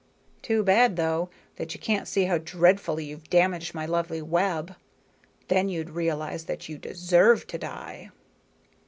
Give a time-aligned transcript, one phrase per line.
[0.41, 4.73] Too bad, though, that you can't see how dreadfully you've damaged my lovely web.
[5.47, 8.09] Then you'd realize that you deserve to die."